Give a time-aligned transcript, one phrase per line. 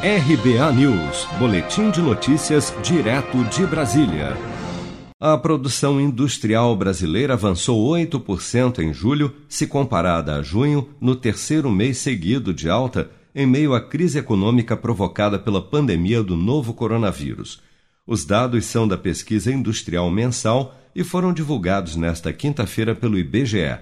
[0.00, 4.36] RBA News, Boletim de Notícias, direto de Brasília.
[5.18, 11.98] A produção industrial brasileira avançou 8% em julho, se comparada a junho, no terceiro mês
[11.98, 17.60] seguido de alta, em meio à crise econômica provocada pela pandemia do novo coronavírus.
[18.06, 23.80] Os dados são da pesquisa industrial mensal e foram divulgados nesta quinta-feira pelo IBGE.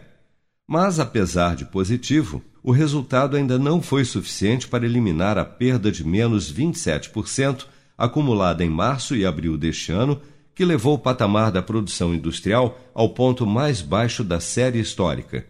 [0.68, 6.04] Mas, apesar de positivo, o resultado ainda não foi suficiente para eliminar a perda de
[6.04, 7.66] menos 27%
[7.96, 10.20] acumulada em março e abril deste ano,
[10.54, 15.46] que levou o patamar da produção industrial ao ponto mais baixo da série histórica.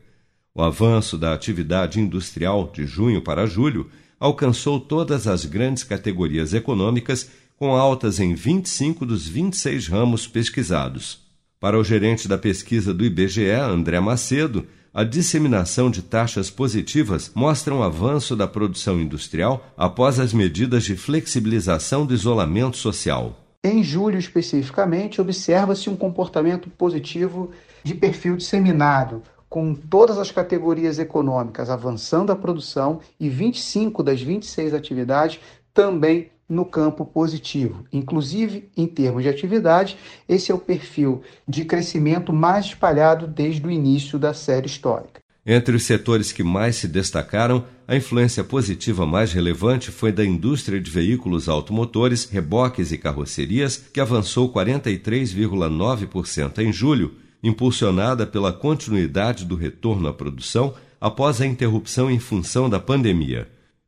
[0.54, 3.88] O avanço da atividade industrial de junho para julho
[4.18, 11.20] alcançou todas as grandes categorias econômicas, com altas em 25 dos 26 ramos pesquisados.
[11.58, 17.74] Para o gerente da pesquisa do IBGE, André Macedo, a disseminação de taxas positivas mostra
[17.74, 23.36] um avanço da produção industrial após as medidas de flexibilização do isolamento social.
[23.62, 27.50] Em julho, especificamente, observa-se um comportamento positivo
[27.84, 34.72] de perfil disseminado, com todas as categorias econômicas avançando a produção e 25 das 26
[34.72, 35.38] atividades
[35.74, 37.84] também no campo positivo.
[37.92, 39.96] Inclusive, em termos de atividade,
[40.28, 45.20] esse é o perfil de crescimento mais espalhado desde o início da série histórica.
[45.48, 50.80] Entre os setores que mais se destacaram, a influência positiva mais relevante foi da indústria
[50.80, 59.54] de veículos automotores, reboques e carrocerias, que avançou 43,9% em julho, impulsionada pela continuidade do
[59.54, 63.46] retorno à produção após a interrupção em função da pandemia.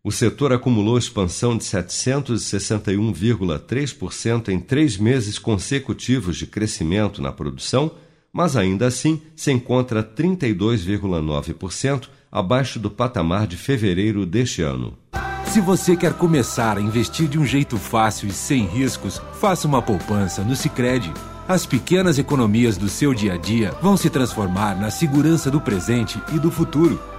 [0.09, 7.91] O setor acumulou expansão de 761,3% em três meses consecutivos de crescimento na produção,
[8.33, 14.97] mas ainda assim se encontra 32,9% abaixo do patamar de fevereiro deste ano.
[15.45, 19.83] Se você quer começar a investir de um jeito fácil e sem riscos, faça uma
[19.83, 21.13] poupança no Sicredi.
[21.47, 26.19] As pequenas economias do seu dia a dia vão se transformar na segurança do presente
[26.35, 26.99] e do futuro.